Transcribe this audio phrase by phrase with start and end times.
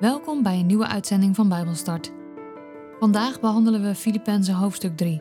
[0.00, 2.12] Welkom bij een nieuwe uitzending van Bijbelstart.
[2.98, 5.20] Vandaag behandelen we Filippenzen hoofdstuk 3.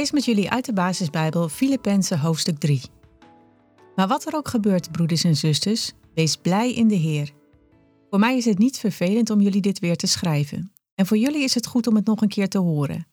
[0.00, 2.82] Lees met jullie uit de basisbijbel Filippenzen hoofdstuk 3.
[3.94, 7.32] Maar wat er ook gebeurt, broeders en zusters, wees blij in de Heer.
[8.10, 10.72] Voor mij is het niet vervelend om jullie dit weer te schrijven.
[10.94, 13.06] En voor jullie is het goed om het nog een keer te horen.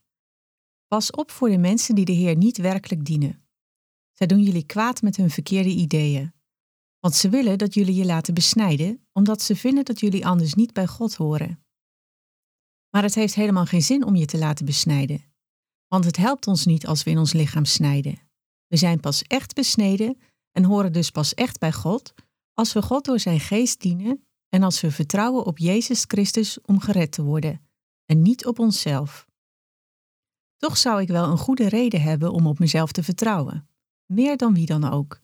[0.87, 3.47] Pas op voor de mensen die de Heer niet werkelijk dienen.
[4.13, 6.33] Zij doen jullie kwaad met hun verkeerde ideeën.
[6.99, 10.73] Want ze willen dat jullie je laten besnijden, omdat ze vinden dat jullie anders niet
[10.73, 11.63] bij God horen.
[12.89, 15.35] Maar het heeft helemaal geen zin om je te laten besnijden.
[15.87, 18.19] Want het helpt ons niet als we in ons lichaam snijden.
[18.67, 20.17] We zijn pas echt besneden
[20.51, 22.13] en horen dus pas echt bij God
[22.53, 26.79] als we God door zijn geest dienen en als we vertrouwen op Jezus Christus om
[26.79, 27.67] gered te worden
[28.05, 29.27] en niet op onszelf.
[30.57, 33.69] Toch zou ik wel een goede reden hebben om op mezelf te vertrouwen,
[34.05, 35.21] meer dan wie dan ook.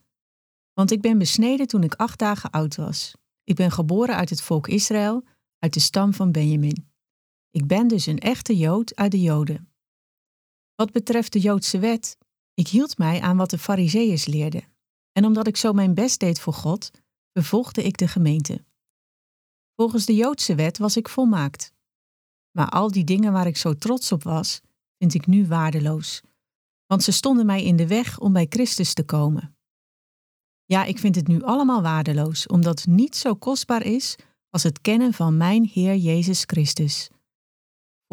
[0.74, 3.16] Want ik ben besneden toen ik acht dagen oud was.
[3.44, 5.24] Ik ben geboren uit het volk Israël,
[5.60, 6.92] uit de stam van Benjamin.
[7.52, 9.73] Ik ben dus een echte Jood uit de Joden.
[10.76, 12.18] Wat betreft de Joodse wet,
[12.54, 14.64] ik hield mij aan wat de Fariseeërs leerden.
[15.12, 16.92] En omdat ik zo mijn best deed voor God,
[17.34, 18.64] vervolgde ik de gemeente.
[19.76, 21.72] Volgens de Joodse wet was ik volmaakt.
[22.52, 24.62] Maar al die dingen waar ik zo trots op was,
[24.98, 26.22] vind ik nu waardeloos.
[26.86, 29.56] Want ze stonden mij in de weg om bij Christus te komen.
[30.66, 34.16] Ja, ik vind het nu allemaal waardeloos, omdat het niet zo kostbaar is
[34.50, 37.10] als het kennen van mijn Heer Jezus Christus.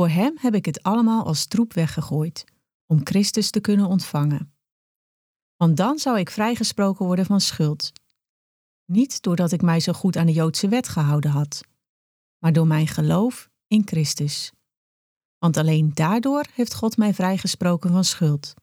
[0.00, 2.44] Voor Hem heb ik het allemaal als troep weggegooid,
[2.86, 4.54] om Christus te kunnen ontvangen.
[5.56, 7.92] Want dan zou ik vrijgesproken worden van schuld.
[8.84, 11.60] Niet doordat ik mij zo goed aan de Joodse wet gehouden had,
[12.38, 14.52] maar door mijn geloof in Christus.
[15.38, 18.54] Want alleen daardoor heeft God mij vrijgesproken van schuld.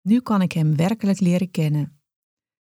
[0.00, 2.00] Nu kan ik Hem werkelijk leren kennen.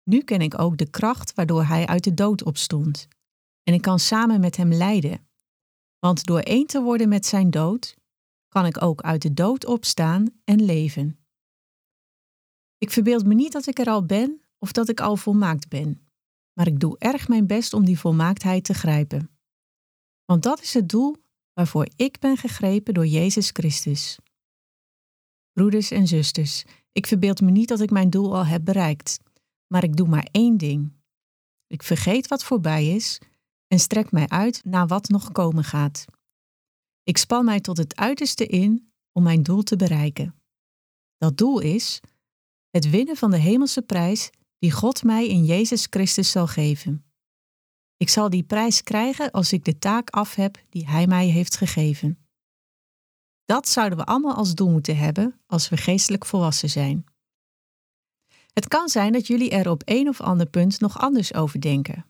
[0.03, 3.07] Nu ken ik ook de kracht waardoor Hij uit de dood opstond.
[3.63, 5.27] En ik kan samen met Hem lijden
[5.99, 7.95] want door één te worden met zijn dood,
[8.47, 11.19] kan ik ook uit de dood opstaan en leven.
[12.77, 16.07] Ik verbeeld me niet dat ik er al ben of dat ik al volmaakt ben,
[16.53, 19.29] maar ik doe erg mijn best om die volmaaktheid te grijpen.
[20.25, 21.15] Want dat is het doel
[21.53, 24.17] waarvoor ik ben gegrepen door Jezus Christus.
[25.51, 29.19] Broeders en zusters, ik verbeeld me niet dat ik mijn doel al heb bereikt,
[29.67, 30.93] maar ik doe maar één ding.
[31.67, 33.19] Ik vergeet wat voorbij is
[33.69, 36.05] en strek mij uit naar wat nog komen gaat.
[37.03, 40.35] Ik span mij tot het uiterste in om mijn doel te bereiken.
[41.17, 41.99] Dat doel is
[42.69, 47.03] het winnen van de hemelse prijs die God mij in Jezus Christus zal geven.
[47.97, 51.57] Ik zal die prijs krijgen als ik de taak af heb die Hij mij heeft
[51.57, 52.27] gegeven.
[53.45, 57.05] Dat zouden we allemaal als doel moeten hebben als we geestelijk volwassen zijn.
[58.53, 62.05] Het kan zijn dat jullie er op een of ander punt nog anders over denken.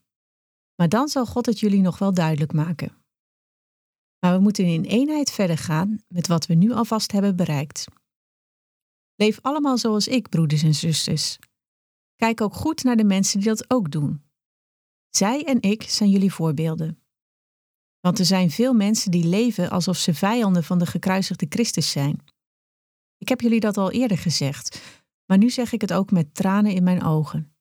[0.80, 2.98] Maar dan zal God het jullie nog wel duidelijk maken.
[4.20, 7.86] Maar we moeten in eenheid verder gaan met wat we nu alvast hebben bereikt.
[9.16, 11.40] Leef allemaal zoals ik, broeders en zusters.
[12.16, 14.24] Kijk ook goed naar de mensen die dat ook doen.
[15.10, 17.04] Zij en ik zijn jullie voorbeelden.
[18.00, 22.26] Want er zijn veel mensen die leven alsof ze vijanden van de gekruisigde Christus zijn.
[23.18, 24.82] Ik heb jullie dat al eerder gezegd,
[25.26, 27.56] maar nu zeg ik het ook met tranen in mijn ogen.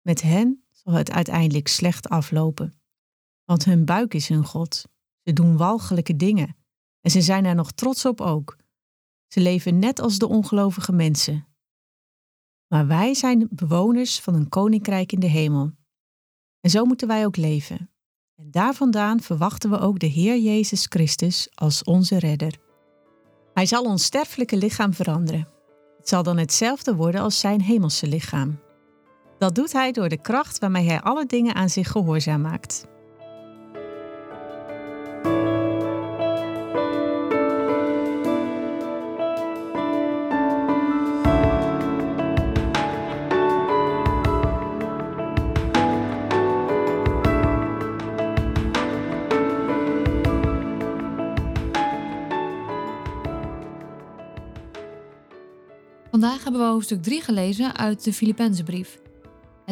[0.00, 2.80] Met hen zal het uiteindelijk slecht aflopen.
[3.44, 4.84] Want hun buik is hun God.
[5.24, 6.56] Ze doen walgelijke dingen.
[7.00, 8.56] En ze zijn er nog trots op ook.
[9.28, 11.46] Ze leven net als de ongelovige mensen.
[12.66, 15.72] Maar wij zijn bewoners van een koninkrijk in de hemel.
[16.60, 17.90] En zo moeten wij ook leven.
[18.34, 22.58] En daar vandaan verwachten we ook de Heer Jezus Christus als onze redder.
[23.54, 25.48] Hij zal ons sterfelijke lichaam veranderen.
[25.96, 28.60] Het zal dan hetzelfde worden als zijn hemelse lichaam.
[29.42, 32.86] Dat doet hij door de kracht waarmee hij alle dingen aan zich gehoorzaam maakt.
[56.10, 59.00] Vandaag hebben we hoofdstuk 3 gelezen uit de Filippenzenbrief.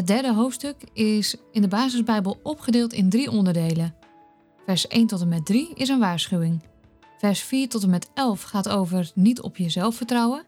[0.00, 3.94] Het derde hoofdstuk is in de basisbijbel opgedeeld in drie onderdelen.
[4.66, 6.62] Vers 1 tot en met 3 is een waarschuwing.
[7.18, 10.46] Vers 4 tot en met 11 gaat over niet op jezelf vertrouwen.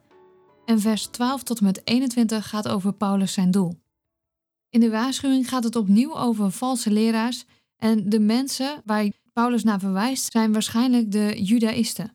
[0.65, 3.75] En vers 12 tot en met 21 gaat over Paulus zijn doel.
[4.71, 7.45] In de waarschuwing gaat het opnieuw over valse leraars
[7.77, 12.13] en de mensen waar Paulus naar verwijst zijn waarschijnlijk de Judaïsten.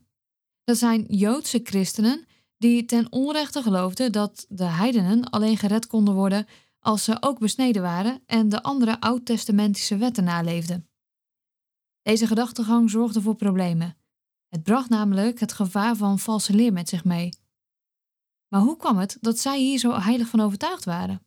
[0.63, 2.25] Dat zijn Joodse christenen
[2.57, 6.48] die ten onrechte geloofden dat de heidenen alleen gered konden worden
[6.88, 10.89] als ze ook besneden waren en de andere oud-testamentische wetten naleefden.
[12.01, 13.98] Deze gedachtegang zorgde voor problemen.
[14.48, 17.30] Het bracht namelijk het gevaar van valse leer met zich mee.
[18.48, 21.25] Maar hoe kwam het dat zij hier zo heilig van overtuigd waren?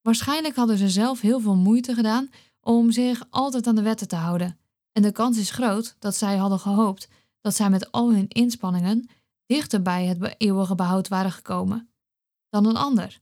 [0.00, 4.16] Waarschijnlijk hadden ze zelf heel veel moeite gedaan om zich altijd aan de wetten te
[4.16, 4.58] houden.
[4.92, 7.08] En de kans is groot dat zij hadden gehoopt
[7.40, 9.08] dat zij met al hun inspanningen
[9.46, 11.92] dichter bij het eeuwige behoud waren gekomen
[12.48, 13.20] dan een ander.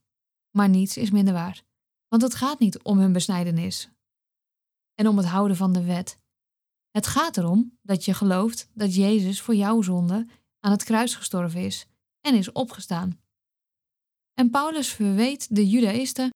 [0.51, 1.63] Maar niets is minder waar,
[2.09, 3.91] want het gaat niet om hun besnijdenis
[4.95, 6.19] en om het houden van de wet.
[6.91, 10.27] Het gaat erom dat je gelooft dat Jezus voor jouw zonde
[10.61, 11.87] aan het kruis gestorven is
[12.21, 13.21] en is opgestaan.
[14.35, 16.31] En Paulus verweet de Judaïsten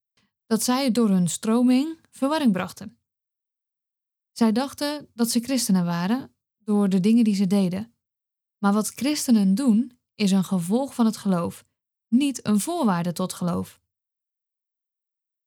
[0.45, 2.97] dat zij door hun stroming verwarring brachten.
[4.31, 7.95] Zij dachten dat ze christenen waren door de dingen die ze deden.
[8.57, 11.65] Maar wat christenen doen is een gevolg van het geloof,
[12.07, 13.81] niet een voorwaarde tot geloof.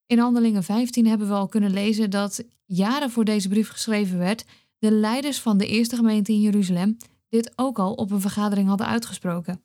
[0.06, 4.44] In Handelingen 15 hebben we al kunnen lezen dat jaren voor deze brief geschreven werd,
[4.78, 6.96] de leiders van de eerste gemeente in Jeruzalem
[7.28, 9.62] dit ook al op een vergadering hadden uitgesproken.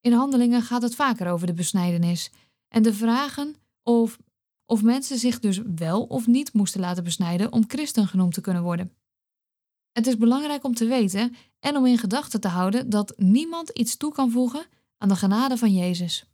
[0.00, 2.30] In Handelingen gaat het vaker over de besnijdenis
[2.68, 4.18] en de vragen of,
[4.66, 8.62] of mensen zich dus wel of niet moesten laten besnijden om christen genoemd te kunnen
[8.62, 8.92] worden.
[9.92, 13.96] Het is belangrijk om te weten en om in gedachten te houden dat niemand iets
[13.96, 14.66] toe kan voegen
[14.98, 16.26] aan de genade van Jezus.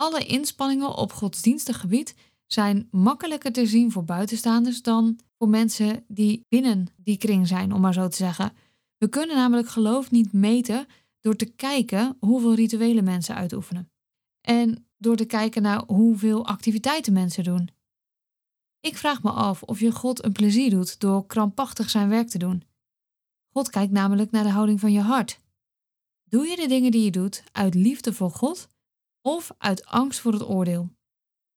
[0.00, 2.14] Alle inspanningen op godsdienstig gebied
[2.46, 7.80] zijn makkelijker te zien voor buitenstaanders dan voor mensen die binnen die kring zijn, om
[7.80, 8.52] maar zo te zeggen.
[8.96, 10.86] We kunnen namelijk geloof niet meten
[11.20, 13.90] door te kijken hoeveel rituelen mensen uitoefenen.
[14.40, 17.70] En door te kijken naar hoeveel activiteiten mensen doen.
[18.80, 22.38] Ik vraag me af of je God een plezier doet door krampachtig zijn werk te
[22.38, 22.62] doen.
[23.52, 25.40] God kijkt namelijk naar de houding van je hart.
[26.24, 28.68] Doe je de dingen die je doet uit liefde voor God
[29.22, 30.90] of uit angst voor het oordeel?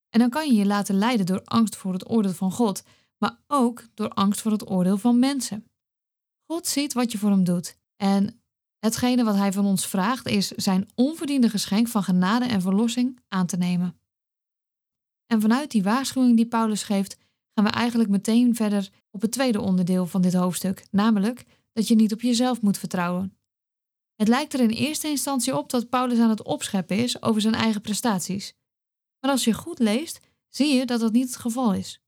[0.09, 2.83] En dan kan je je laten leiden door angst voor het oordeel van God,
[3.17, 5.65] maar ook door angst voor het oordeel van mensen.
[6.45, 8.41] God ziet wat je voor hem doet en
[8.85, 13.45] Hetgene wat hij van ons vraagt is zijn onverdiende geschenk van genade en verlossing aan
[13.45, 13.99] te nemen.
[15.25, 17.17] En vanuit die waarschuwing die Paulus geeft,
[17.53, 21.95] gaan we eigenlijk meteen verder op het tweede onderdeel van dit hoofdstuk, namelijk dat je
[21.95, 23.37] niet op jezelf moet vertrouwen.
[24.21, 27.53] Het lijkt er in eerste instantie op dat Paulus aan het opscheppen is over zijn
[27.53, 28.53] eigen prestaties.
[29.19, 32.01] Maar als je goed leest, zie je dat dat niet het geval is.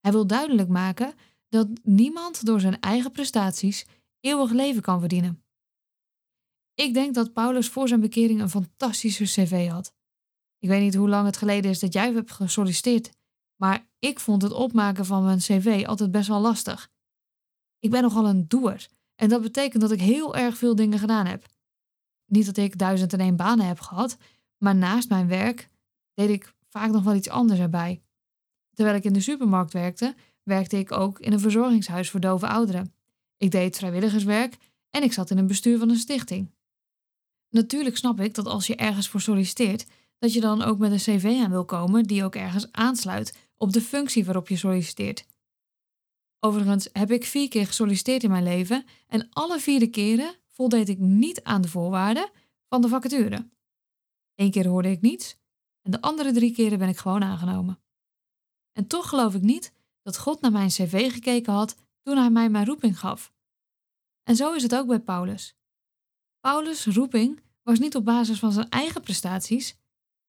[0.00, 1.14] Hij wil duidelijk maken
[1.48, 3.86] dat niemand door zijn eigen prestaties
[4.20, 5.44] eeuwig leven kan verdienen.
[6.74, 9.94] Ik denk dat Paulus voor zijn bekering een fantastische cv had.
[10.58, 13.10] Ik weet niet hoe lang het geleden is dat jij hebt gesolliciteerd,
[13.56, 16.90] maar ik vond het opmaken van mijn cv altijd best wel lastig.
[17.78, 18.86] Ik ben nogal een doer
[19.16, 21.46] en dat betekent dat ik heel erg veel dingen gedaan heb.
[22.26, 24.16] Niet dat ik duizend en één banen heb gehad,
[24.58, 25.68] maar naast mijn werk
[26.14, 28.02] deed ik vaak nog wel iets anders erbij.
[28.74, 32.94] Terwijl ik in de supermarkt werkte, werkte ik ook in een verzorgingshuis voor dove ouderen.
[33.36, 34.56] Ik deed vrijwilligerswerk
[34.90, 36.50] en ik zat in een bestuur van een stichting.
[37.48, 39.86] Natuurlijk snap ik dat als je ergens voor solliciteert,
[40.18, 43.72] dat je dan ook met een cv aan wil komen die ook ergens aansluit op
[43.72, 45.24] de functie waarop je solliciteert.
[46.44, 50.98] Overigens heb ik vier keer gesolliciteerd in mijn leven en alle vier keren voldeed ik
[50.98, 52.30] niet aan de voorwaarden
[52.68, 53.48] van de vacature.
[54.34, 55.36] Eén keer hoorde ik niets
[55.82, 57.80] en de andere drie keren ben ik gewoon aangenomen.
[58.72, 59.72] En toch geloof ik niet
[60.02, 63.32] dat God naar mijn cv gekeken had toen hij mij mijn roeping gaf.
[64.22, 65.56] En zo is het ook bij Paulus.
[66.40, 69.76] Paulus' roeping was niet op basis van zijn eigen prestaties.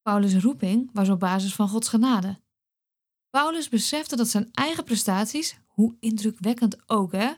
[0.01, 2.39] Paulus' roeping was op basis van Gods genade.
[3.29, 7.34] Paulus besefte dat zijn eigen prestaties, hoe indrukwekkend ook hè,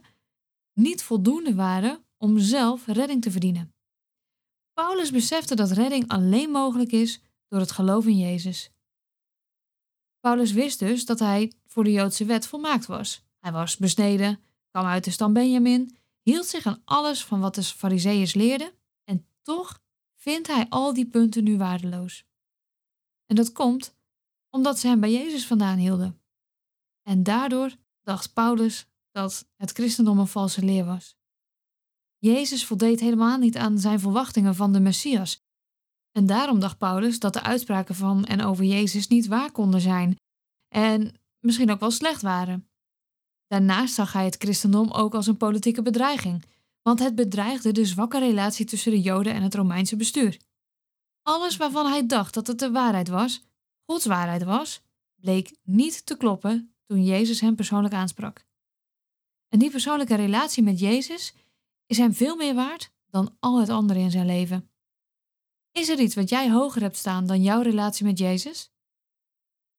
[0.73, 3.73] niet voldoende waren om zelf redding te verdienen.
[4.73, 8.71] Paulus besefte dat redding alleen mogelijk is door het geloof in Jezus.
[10.19, 13.25] Paulus wist dus dat hij voor de Joodse wet volmaakt was.
[13.39, 14.39] Hij was besneden,
[14.69, 18.71] kwam uit de stam Benjamin, hield zich aan alles van wat de Farizeeërs leerden
[19.03, 19.81] en toch
[20.15, 22.25] vindt hij al die punten nu waardeloos.
[23.25, 23.95] En dat komt
[24.49, 26.21] omdat ze hem bij Jezus vandaan hielden.
[27.03, 27.75] En daardoor
[28.07, 31.15] dacht Paulus dat het christendom een valse leer was.
[32.17, 35.45] Jezus voldeed helemaal niet aan zijn verwachtingen van de Messias.
[36.11, 40.15] En daarom dacht Paulus dat de uitspraken van en over Jezus niet waar konden zijn
[40.67, 42.69] en misschien ook wel slecht waren.
[43.47, 46.43] Daarnaast zag hij het christendom ook als een politieke bedreiging,
[46.81, 50.39] want het bedreigde de zwakke relatie tussen de Joden en het Romeinse bestuur.
[51.21, 53.43] Alles waarvan hij dacht dat het de waarheid was,
[53.85, 54.81] Gods waarheid was,
[55.15, 58.45] bleek niet te kloppen toen Jezus hem persoonlijk aansprak.
[59.47, 61.33] En die persoonlijke relatie met Jezus
[61.85, 64.71] is hem veel meer waard dan al het andere in zijn leven.
[65.71, 68.71] Is er iets wat jij hoger hebt staan dan jouw relatie met Jezus?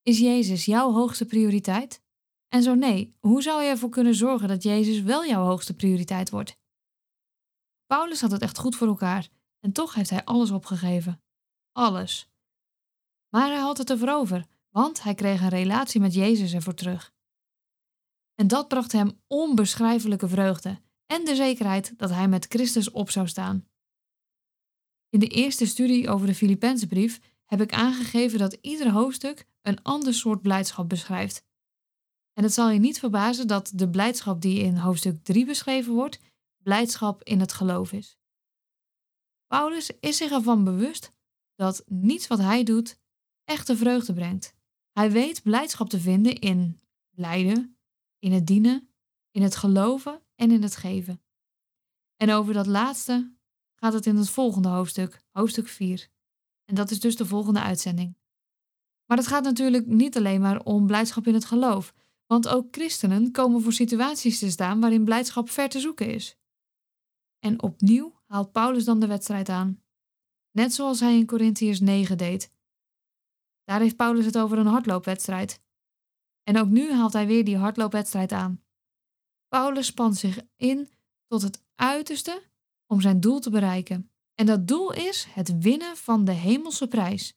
[0.01, 2.01] Is Jezus jouw hoogste prioriteit?
[2.47, 6.29] En zo nee, hoe zou je ervoor kunnen zorgen dat Jezus wel jouw hoogste prioriteit
[6.29, 6.57] wordt?
[7.85, 11.21] Paulus had het echt goed voor elkaar en toch heeft hij alles opgegeven.
[11.71, 12.31] Alles.
[13.29, 17.13] Maar hij had het ervoor over, want hij kreeg een relatie met Jezus ervoor terug.
[18.35, 23.27] En dat bracht hem onbeschrijfelijke vreugde en de zekerheid dat hij met Christus op zou
[23.27, 23.67] staan.
[25.09, 30.13] In de eerste studie over de Filippenzenbrief heb ik aangegeven dat ieder hoofdstuk een ander
[30.13, 31.47] soort blijdschap beschrijft.
[32.33, 36.19] En het zal je niet verbazen dat de blijdschap die in hoofdstuk 3 beschreven wordt,
[36.63, 38.17] blijdschap in het geloof is.
[39.47, 41.13] Paulus is zich ervan bewust
[41.55, 42.99] dat niets wat hij doet
[43.43, 44.57] echte vreugde brengt.
[44.99, 46.79] Hij weet blijdschap te vinden in
[47.09, 47.77] lijden,
[48.17, 48.89] in het dienen,
[49.31, 51.21] in het geloven en in het geven.
[52.15, 53.33] En over dat laatste
[53.75, 56.09] gaat het in het volgende hoofdstuk, hoofdstuk 4.
[56.65, 58.17] En dat is dus de volgende uitzending.
[59.05, 61.93] Maar het gaat natuurlijk niet alleen maar om blijdschap in het geloof,
[62.25, 66.37] want ook christenen komen voor situaties te staan waarin blijdschap ver te zoeken is.
[67.39, 69.83] En opnieuw haalt Paulus dan de wedstrijd aan.
[70.51, 72.57] Net zoals hij in Corinthiërs 9 deed.
[73.69, 75.61] Daar heeft Paulus het over een hardloopwedstrijd.
[76.43, 78.63] En ook nu haalt hij weer die hardloopwedstrijd aan.
[79.47, 80.89] Paulus spant zich in
[81.27, 82.43] tot het uiterste
[82.85, 84.11] om zijn doel te bereiken.
[84.35, 87.33] En dat doel is het winnen van de hemelse prijs.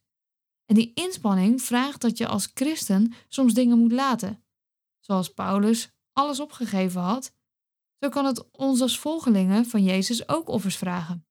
[0.64, 4.44] En die inspanning vraagt dat je als christen soms dingen moet laten.
[5.00, 7.34] Zoals Paulus alles opgegeven had,
[7.98, 11.26] zo kan het ons als volgelingen van Jezus ook offers vragen.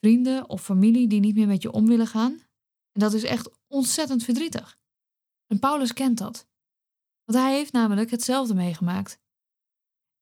[0.00, 2.46] Vrienden of familie die niet meer met je om willen gaan.
[2.98, 4.78] Dat is echt ontzettend verdrietig.
[5.46, 6.46] En Paulus kent dat.
[7.24, 9.18] Want hij heeft namelijk hetzelfde meegemaakt.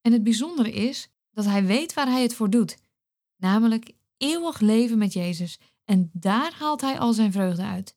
[0.01, 2.77] En het bijzondere is dat hij weet waar hij het voor doet,
[3.37, 5.59] namelijk eeuwig leven met Jezus.
[5.85, 7.97] En daar haalt hij al zijn vreugde uit.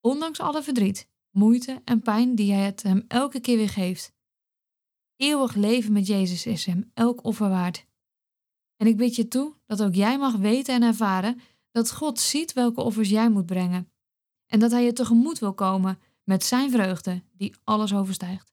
[0.00, 4.12] Ondanks alle verdriet, moeite en pijn die hij het hem elke keer weer geeft.
[5.16, 7.86] Eeuwig leven met Jezus is hem elk offer waard.
[8.76, 12.52] En ik bid je toe dat ook jij mag weten en ervaren dat God ziet
[12.52, 13.92] welke offers jij moet brengen.
[14.46, 18.52] En dat hij je tegemoet wil komen met zijn vreugde die alles overstijgt.